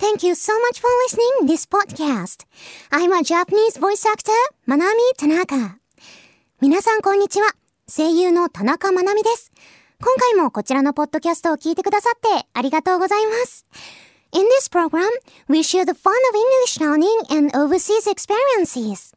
[0.00, 2.46] Thank you so much for listening this podcast.
[2.90, 4.32] I'm a Japanese voice actor,
[4.66, 5.76] Manami Tanaka.
[6.62, 7.48] 皆さんこんにちは。
[7.86, 9.52] 声優の田中まなみです。
[10.00, 13.66] 今回もこちらのポッドキャストを聞いてくださってありがとうございます。
[14.32, 15.02] In this program,
[15.50, 19.14] we share the fun of English learning and overseas experiences.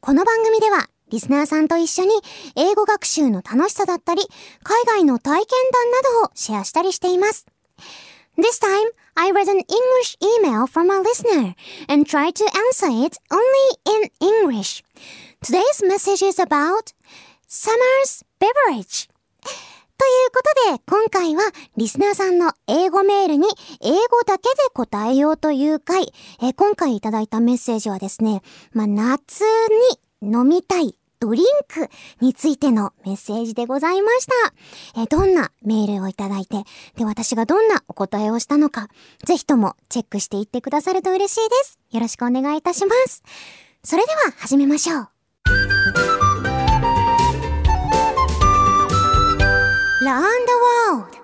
[0.00, 2.10] この番組ではリスナーさんと一緒に
[2.56, 4.22] 英語学習の楽しさだったり、
[4.64, 7.46] 海外の体験談などをシェアしたりしています。
[8.38, 8.86] This time,
[9.16, 11.56] I read an English email from a listener
[11.88, 14.84] and tried to answer it only in English.
[15.42, 16.92] Today's message is about
[17.48, 19.08] summer's beverage.
[19.42, 21.42] ということで、今回は
[21.76, 23.48] リスナーさんの英語メールに
[23.80, 29.40] 英語だけで答えようという回、え今回いただいたメッセージはですね、まあ、夏
[30.22, 31.88] に飲みたいドリンク
[32.20, 34.26] についてのメッセージでございまし
[34.94, 35.02] た。
[35.02, 36.64] えどんなメールをいただいて、
[36.96, 38.88] で、私がどんなお答えをしたのか、
[39.24, 41.78] ぜひともチェックしていってくださると嬉しいです。
[41.90, 43.22] よろしくお願いいたします。
[43.82, 45.08] それでは始めましょう。
[50.04, 50.52] ラ r ンド
[50.94, 51.18] ワール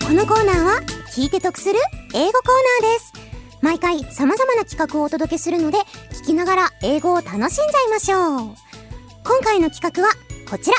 [0.00, 0.80] ドこのコーナーは
[1.14, 1.78] 聞いて得する
[2.14, 3.12] 英語コーナーです。
[3.62, 5.78] 毎回様々な企画をお届けするので、
[6.20, 7.50] 聞きながら英語を楽しんじゃい
[7.90, 8.56] ましょう。
[9.24, 10.12] 今回の企画は
[10.48, 10.76] こちら。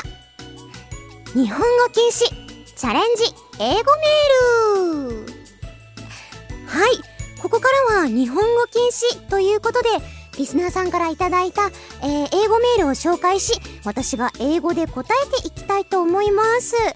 [1.34, 3.24] 日本語禁止チャレンジ
[3.58, 5.26] 英語メール
[6.66, 9.88] はい、ここからは日本語禁止ということで、
[10.38, 11.66] リスナーさんからいただいた、
[12.02, 16.76] えー、英語メールを紹介し、私が英語で答えていきたいと思います。
[16.76, 16.90] は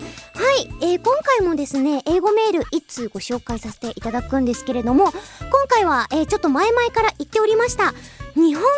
[0.58, 7.92] い、えー、今回もですね、英語メール1通ご紹介させていただくんですけれども、今回は、えー、ちょっと前々から言っておりました、
[8.36, 8.68] 日本語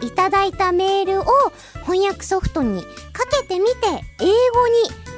[0.00, 1.24] でいただいたメールを
[1.84, 2.82] 翻訳ソフトに
[3.12, 3.72] かけてみて、
[4.20, 4.66] 英語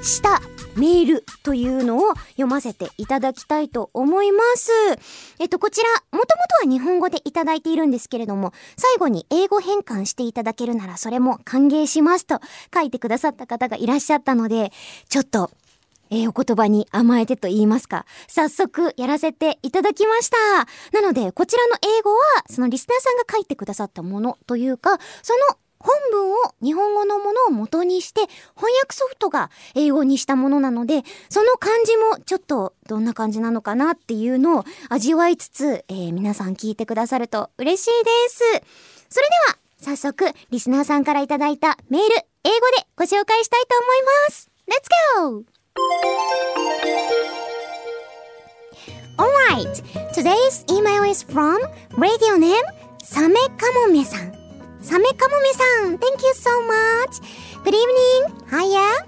[0.00, 0.42] にした
[0.76, 4.72] メールというのを読ませていただきたいと思います。
[5.38, 6.24] えっと、こちら、もとも
[6.60, 12.40] とは日本語でいただいているんですけれども、最後に英語変換していただけるならそれも歓迎しますと
[12.74, 14.72] 書いてくださった方がいらっしゃったので、
[15.08, 15.52] ちょっと
[16.10, 20.36] えー、お言葉に甘えてと言いますか、早速やらせていただきました。
[20.92, 28.22] なので、こちらの英語は、そのリスナーさんが書いてくださったものというか、その本文を日本語のものを元にして
[28.56, 38.38] 翻訳ソフトが英語にしたものなのでその漢字もちょっとどんな感じなのかなっていうのを味わいつつ、えー、皆さん聞いてくださると嬉しいです
[39.10, 42.06] それでは早速リスナーさんからいただいたメール
[42.44, 45.53] 英語でご紹介したいと思います Let's go!
[49.18, 49.82] Alright,
[50.14, 51.58] today's email is from
[51.96, 52.62] radio name
[53.02, 54.36] Same Kamome san.
[54.80, 57.18] Same Kamome san, thank you so much.
[57.64, 59.04] Good evening, hiya.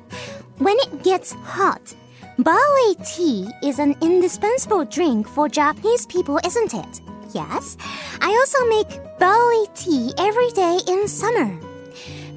[0.58, 1.94] When it gets hot,
[2.38, 7.00] barley tea is an indispensable drink for Japanese people, isn't it?
[7.32, 7.76] Yes.
[8.20, 11.65] I also make barley tea every day in summer.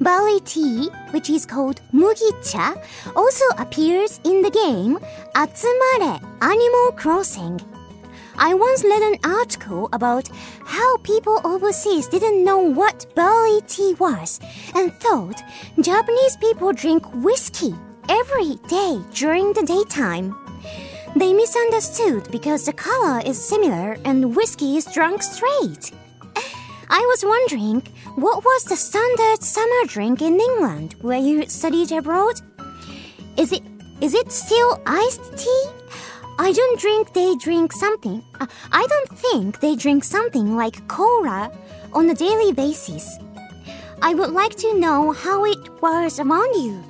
[0.00, 2.82] Barley tea, which is called mugicha,
[3.14, 4.98] also appears in the game
[5.34, 7.60] Atsumare Animal Crossing.
[8.38, 10.26] I once read an article about
[10.64, 14.40] how people overseas didn't know what barley tea was
[14.74, 15.42] and thought
[15.78, 17.74] Japanese people drink whiskey
[18.08, 20.34] every day during the daytime.
[21.14, 25.92] They misunderstood because the color is similar and whiskey is drunk straight.
[26.92, 27.82] I was wondering
[28.16, 32.40] what was the standard summer drink in England where you studied abroad?
[33.38, 33.62] Is it
[34.00, 35.64] is it still iced tea?
[36.40, 38.24] I don't drink they drink something.
[38.40, 41.52] Uh, I don't think they drink something like cola
[41.92, 43.18] on a daily basis.
[44.02, 46.82] I would like to know how it was around you.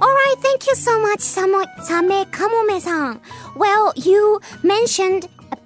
[0.00, 3.20] Alright, thank you so much, Samo, Same Kamome-san.
[3.56, 5.56] Well, you mentioned uh,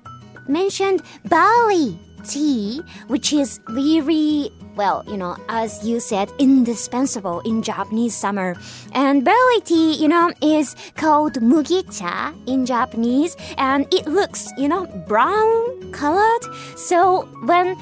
[0.49, 8.15] mentioned barley tea, which is really well, you know, as you said, indispensable in Japanese
[8.15, 8.55] summer.
[8.93, 14.87] And barley tea, you know, is called mugicha in Japanese, and it looks, you know,
[15.09, 16.45] brown colored.
[16.77, 17.77] So when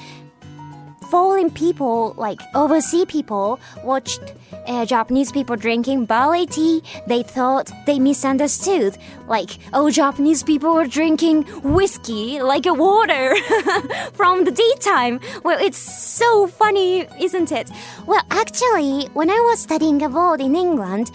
[1.05, 4.21] foreign people, like overseas people, watched
[4.67, 8.97] uh, Japanese people drinking barley tea, they thought they misunderstood.
[9.27, 13.35] Like, oh, Japanese people were drinking whiskey like a water
[14.13, 15.21] from the daytime.
[15.43, 17.71] Well, it's so funny, isn't it?
[18.07, 21.11] Well, actually, when I was studying abroad in England,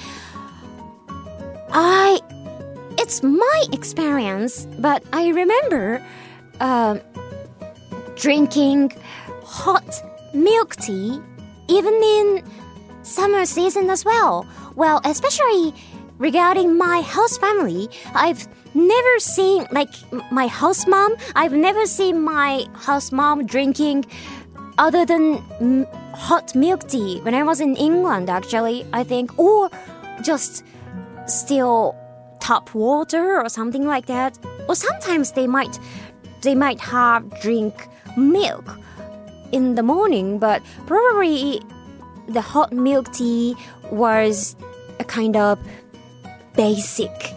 [1.72, 2.20] I.
[3.02, 6.06] It's my experience, but I remember
[6.60, 7.00] uh,
[8.18, 8.92] drinking
[9.50, 9.90] hot
[10.34, 11.20] milk tea
[11.68, 12.44] even in
[13.02, 14.46] summer season as well.
[14.76, 15.74] Well, especially
[16.18, 19.90] regarding my host family, I've never seen like
[20.32, 21.16] my house mom.
[21.36, 24.06] I've never seen my house mom drinking
[24.78, 28.30] other than mm, hot milk tea when I was in England.
[28.30, 29.70] Actually, I think, or
[30.22, 30.64] just
[31.26, 31.96] still
[32.40, 34.38] tap water or something like that.
[34.68, 35.80] Or sometimes they might
[36.42, 37.74] they might have drink
[38.16, 38.78] milk
[39.52, 41.62] in the morning, but probably
[42.28, 43.56] the hot milk tea
[43.92, 44.56] was
[45.00, 45.60] a kind of
[46.56, 47.34] basic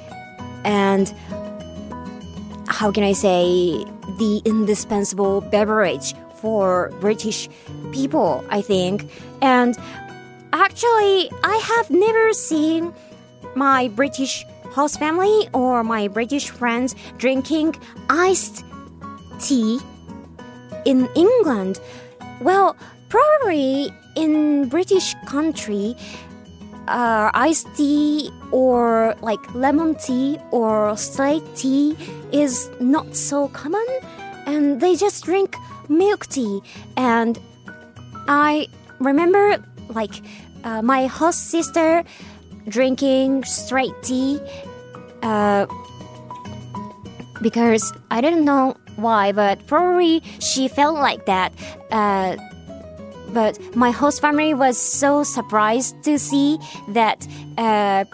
[0.64, 1.14] and
[2.68, 3.84] how can I say
[4.18, 7.48] the indispensable beverage for British
[7.92, 9.10] people, I think.
[9.40, 9.76] And
[10.52, 12.92] actually, I have never seen
[13.54, 17.76] my British host family or my British friends drinking
[18.08, 18.64] iced
[19.38, 19.78] tea
[20.84, 21.80] in England.
[22.42, 22.76] Well,
[23.08, 25.94] probably in British country,
[26.88, 31.96] uh, iced tea or like lemon tea or straight tea
[32.32, 33.86] is not so common
[34.46, 35.54] and they just drink
[35.88, 36.60] milk tea.
[36.96, 37.38] And
[38.28, 38.68] i
[38.98, 40.14] remember like
[40.64, 42.04] uh, my host sister
[42.68, 44.40] drinking straight tea
[45.22, 45.66] uh,
[47.42, 51.52] because i didn't know why but probably she felt like that
[51.90, 52.36] uh,
[53.32, 56.58] but my host family was so surprised to see
[56.88, 58.04] that uh,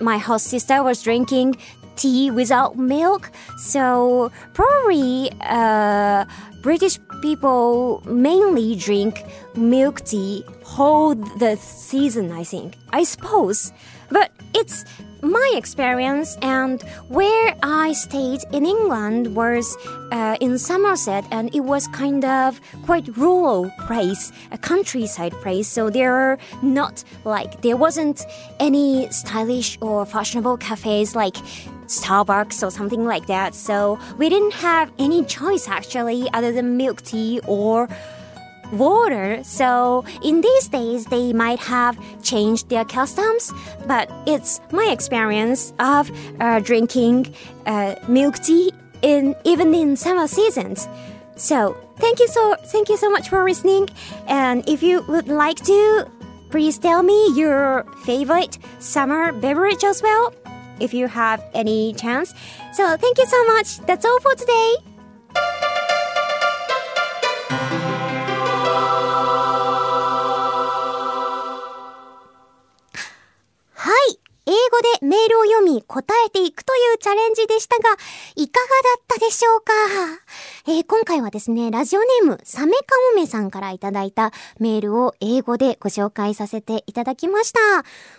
[0.00, 1.56] my host sister was drinking
[1.96, 3.30] tea without milk.
[3.58, 6.24] So probably uh,
[6.62, 9.22] British people mainly drink
[9.54, 12.32] milk tea whole the season.
[12.32, 12.76] I think.
[12.92, 13.72] I suppose,
[14.10, 14.84] but it's
[15.22, 19.76] my experience and where I stayed in England was
[20.12, 25.68] uh, in Somerset and it was kind of quite rural place, a countryside place.
[25.68, 28.24] So there are not like, there wasn't
[28.58, 31.36] any stylish or fashionable cafes like
[31.86, 33.54] Starbucks or something like that.
[33.54, 37.88] So we didn't have any choice actually other than milk tea or
[38.72, 39.42] water.
[39.44, 43.52] So in these days, they might have changed their customs,
[43.86, 47.34] but it's my experience of uh, drinking
[47.66, 48.72] uh, milk tea
[49.02, 50.88] in even in summer seasons.
[51.36, 53.88] So thank you so thank you so much for listening.
[54.26, 56.06] And if you would like to,
[56.50, 60.34] please tell me your favorite summer beverage as well,
[60.80, 62.34] if you have any chance.
[62.74, 63.78] So thank you so much.
[63.86, 64.89] That's all for today.
[74.60, 77.96] 英語でメールを読み答えていくというチャレンジでしたが、
[78.36, 79.72] いかがだったでしょうか？
[80.66, 87.60] えー、今回はですね、ラジオネーム、サメカモメさんからいただいたメールを英語でご紹介させていただきました。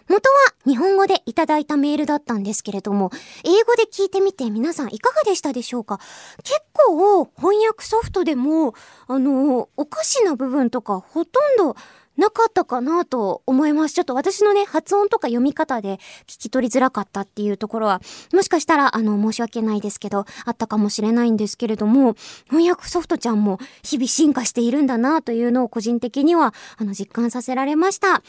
[0.08, 3.12] 元は日本語でいただいたメールだったんですけれども、
[3.44, 6.00] 英語で聞いてみて皆さんいかがでしたでしょうか？
[6.44, 8.74] 結構翻訳ソフトでも、
[9.08, 11.76] あの、おかしな部分とかほとんど
[12.18, 13.96] なかったかなと思います。
[13.96, 15.98] ちょっと私のね、発音とか読み方で
[16.28, 18.02] 聞き取りづらかったっていうところは、
[18.34, 22.16] もしかしたら、あの、申し訳ないですけど、あったかもしれないんですけれども、
[22.50, 28.10] 翻訳ソフトちゃんも日々進化しているんだなというのを個人的には、あの、実感させられました。
[28.10, 28.22] まあ、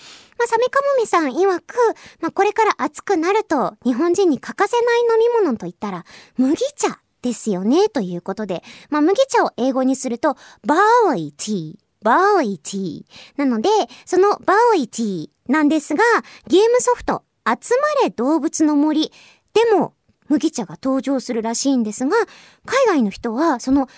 [0.46, 1.74] サメカモメさん曰く、
[2.20, 6.04] まあ、これから暑くなると、日本人に欠かせない飲み物といったら、
[6.36, 10.36] 麦茶ですよね、ということで、まあ、麦茶を英語にすると、
[10.66, 13.04] barley tea。barley tea。
[13.36, 13.68] なので、
[14.04, 16.02] その barley tea なんですが、
[16.46, 19.12] ゲームソフト、あつまれどうぶつの森
[19.54, 19.94] でも
[20.28, 22.16] 麦茶が登場するらしいんですが、
[22.64, 23.88] 海外の人はその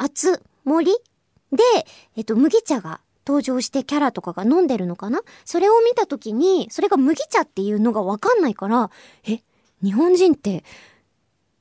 [0.00, 0.92] あつ森
[1.52, 1.62] で、
[2.16, 5.20] えっと、麦茶が登場してキャラとかが飲んでるのかな？
[5.44, 8.90] それを見た時に、それが麦茶っていうのがわかんないから、
[9.28, 9.40] え、
[9.82, 10.64] 日本人って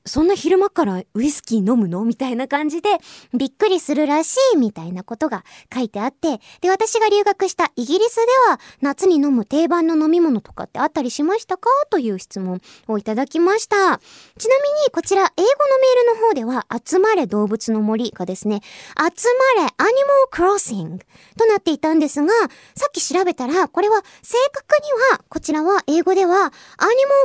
[0.06, 2.90] そんな昼間からウイスキー飲むのみたいな感じで、
[3.34, 5.44] びっくりするらしいみたいなことが
[5.74, 11.70] 書いてあって、で、私が留学したイギリスでは、夏に飲む定番の飲み物とかってあったりしましたか？
[11.90, 13.76] という質問をいただきました。
[13.76, 18.62] ちなみに、こちら、英語のメールの方では、集まれ動物の森がですね、
[18.96, 19.28] 集
[19.58, 21.06] まれアニモークロッシング
[21.38, 22.30] となっていたんですが、
[22.76, 26.52] さっき調べたら、これは正確には、こちらは英語では、アニモ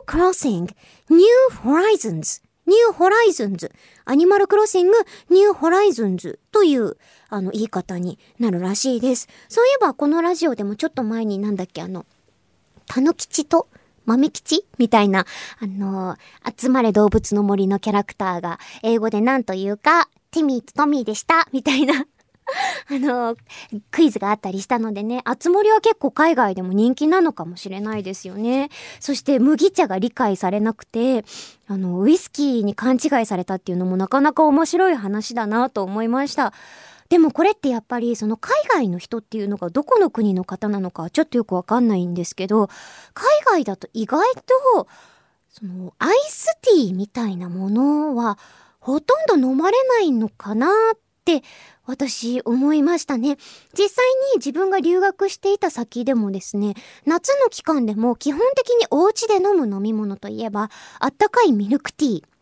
[0.02, 0.74] ー Crossing
[1.08, 1.24] New
[1.64, 4.96] Horizons New Horizons、Animal Crossing
[5.30, 6.96] New Horizons という、
[7.28, 9.28] あの、言い方になるらしいです。
[9.48, 12.06] そういえば、このラジオでもちょっと前になんだっけ、あの、
[12.86, 13.68] タヌ吉と
[14.04, 14.64] 豆吉？
[14.78, 15.26] みたいな、
[15.60, 22.06] あのー、あつまれどうぶつの森のキャラクターが、英語で何というか、ティミーとトミーでした、みたいな
[22.88, 23.36] あの、
[23.90, 28.70] クイズがあったりしたのでね、あつ森は結構海外でも人気なのかもしれないですよね。
[29.00, 31.24] そして麦茶が理解されなくて、
[31.68, 36.52] あの、ウイスキーに勘違いされたっていうのもなかなか面白い話だなと思いました。
[37.08, 42.68] でもこれってやっぱりその海外の人っていうのがどこの国の方なのかちょっとよくわかんないんですけど、
[43.14, 44.22] 海外だと意外
[44.74, 44.88] と、
[45.48, 48.38] そのアイスティーみたいなものは
[48.78, 50.98] ほとんど飲まれないのかなっ
[51.32, 51.42] って
[51.84, 53.36] 私思いましたね。
[53.76, 62.35] 実際に自分が留学していた先でもですね、夏の期間でも基本的にお家で飲む飲み物といえば、あったかいミルクティー。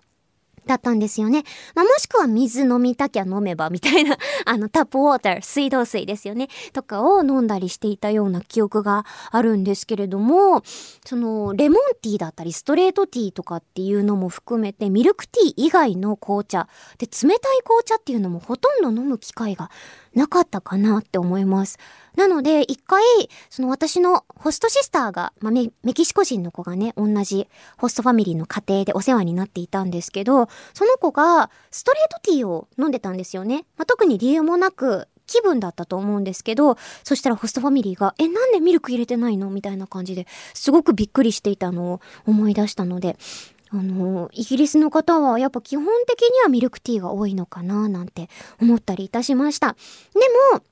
[0.67, 1.45] だったんですよね。
[1.75, 4.17] まあ、もしくは水飲みたきゃ飲めばみたいな、
[4.47, 6.49] あの、タップウォーター、水道水ですよね。
[6.73, 10.63] とかを飲んだりしていたような記憶があるんですけれども、
[11.05, 16.69] その、レモンティーだったり、ストレートティーとかっていうのも含めて、ミルクティー以外の紅茶、
[16.99, 19.71] で、冷たい紅茶っていうのもほとんど飲む機会が
[20.15, 21.79] なかったかなって思います。
[22.17, 23.03] なので、一回、
[23.51, 33.65] その私のホストシスターが、まあ、メキシコ人の子がね、同じホストファミリーの家庭でお世話になっていたんですけど、その子がストレートティーを飲んでたんですよね。
[33.77, 39.49] まあ、特に理由もなく、気分だったと思うんですけど、そしたらホストファミリーが、え、なんでミルク入れてないの？
[39.49, 43.17] みたいな感じで、すごくびっくりしていたのを思い出したので、
[43.77, 48.29] あの、イギリスの方はやっぱ基本的にはミルクティーが多いのかななんて
[48.63, 49.75] 思ったりいたしました。
[50.13, 50.21] で
[50.55, 50.63] も、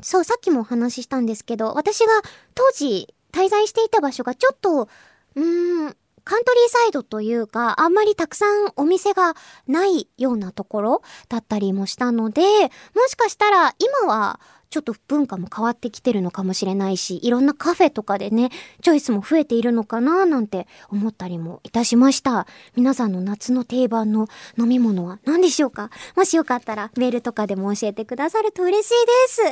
[0.00, 2.12] そう、さっきもお話ししたんですけど、私が
[2.54, 4.88] 当時滞在していた場所がちょっと、
[5.34, 9.34] うーん、カントリーサイドというか、あんまりたくさんお店が
[9.66, 12.68] ないようなところだったりもしたので、も
[13.08, 14.38] しかしたら今は
[14.70, 18.50] ちょっと文化も変わってきてるのかもしれないし、いろんなカフェとかでね、
[18.82, 22.46] チョイスも増えているのかななんて思ったりもいたしました。
[22.76, 25.90] 皆さんの夏の定番の飲み物は何でしょうか？
[26.16, 29.42] もしよかったらメールとかでも教えてくださると嬉しいです。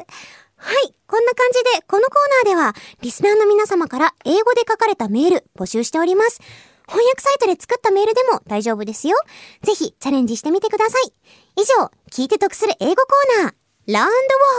[0.59, 0.95] はい。
[1.07, 6.41] こんな感じで、このコーナーでは、リスナーの皆様から英語で書かれたメール募集しております。
[6.89, 9.17] 翻訳サイトで作ったメールでも大丈夫ですよ。
[9.63, 11.13] ぜひチャレンジしてみてください。
[11.61, 13.53] 以上、聞いて得する英語コーナー、
[13.87, 14.09] Learn the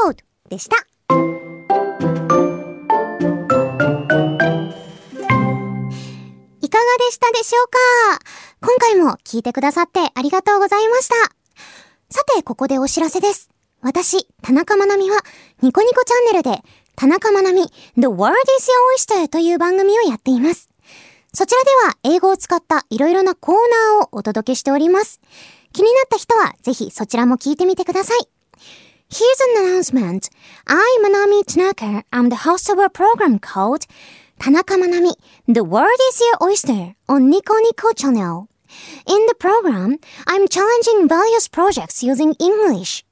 [0.04, 0.78] World でした。
[6.62, 7.78] いかがでしたでしょうか？
[8.62, 11.16] 今回も聞いてくださってありがとうございました。
[12.10, 13.50] さて、ここでお知らせです。
[13.82, 15.18] 私、田中まなみは、
[15.62, 16.64] ニコニコチャンネルで、
[16.96, 17.62] 田中まなみ
[17.96, 18.70] The World is
[19.12, 20.70] Your Oyster という番組をやっています。
[21.34, 23.56] そちらでは、英語を使ったいろいろなコー
[24.00, 25.20] ナーをお届けしております。
[25.74, 28.37] 気になった人は、ぜひそちらも聞いてみてください。
[29.10, 30.30] Here's an announcement.
[30.68, 32.04] I'm Manami Tanaka.
[32.12, 33.86] I'm the host of a program called
[34.38, 35.14] Tanaka Manami,
[35.48, 38.50] The World is Your Oyster on Nico Nico channel.
[39.08, 39.98] In the program,
[40.28, 43.06] I'm challenging various projects using English.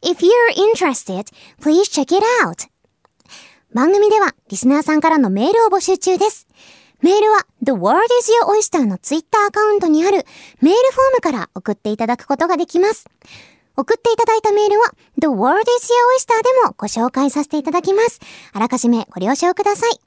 [0.00, 1.30] If you're interested,
[1.60, 2.68] please check it out.
[3.74, 6.46] 番組ではリスナーさんからのメールを募集中です。
[7.00, 10.24] メールは The World is Your Oyster のツイッターアカウントにある
[10.60, 13.06] メールフォームから送っていただくことができます。
[13.75, 18.19] 送っていただいたメールは The World is Your Oyster でもご紹介させていただきます。
[18.53, 19.99] あらかじめご了承ください。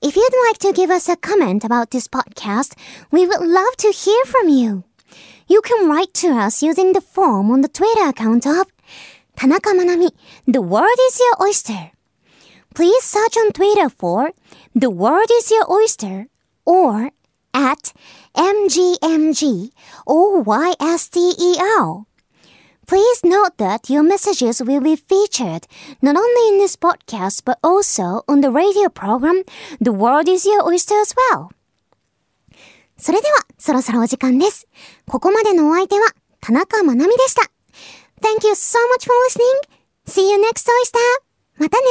[0.00, 2.76] If you'd like to give us a comment about this podcast,
[3.10, 4.84] we would love to hear from you.
[5.48, 8.68] You can write to us using the form on the Twitter account of
[9.34, 10.14] 田中まなみ
[10.46, 11.90] The World is Your Oyster.
[12.74, 14.32] Please search on Twitter for
[14.76, 16.28] The World is Your Oyster
[16.64, 17.10] or
[17.52, 17.92] at
[18.34, 19.72] MGMG
[20.06, 22.04] or YSTER.
[22.86, 25.66] Please note that your messages will be featured
[26.00, 29.44] not only in this podcast but also on the radio program
[29.78, 31.50] The World is Your Oyster as well.
[32.96, 34.66] それでは、そろそろお時間です。
[35.06, 36.06] ここまでのお相手は、
[36.40, 37.42] 田中まなみでした。
[38.20, 39.78] Thank you so much for listening.
[40.06, 40.98] See you next oyster.
[41.58, 41.84] またね